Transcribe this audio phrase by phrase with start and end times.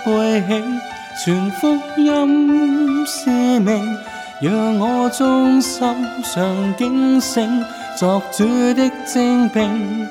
[0.05, 0.90] 背弃。
[1.25, 3.29] 全福音使
[3.61, 3.99] 命，
[4.41, 5.87] 让我衷心
[6.25, 7.47] 常警醒。
[7.95, 10.09] 作主的精兵，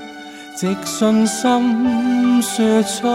[0.56, 3.08] 藉信心说出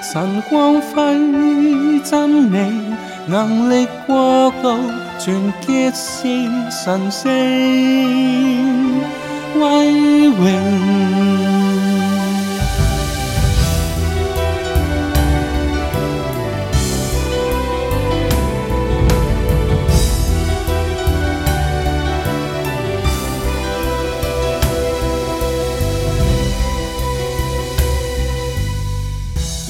[0.00, 2.94] 神光辉真理，
[3.26, 4.78] 能力过高，
[5.18, 5.34] 全
[5.66, 6.22] 结是
[6.70, 7.28] 神圣
[9.58, 11.51] 威荣。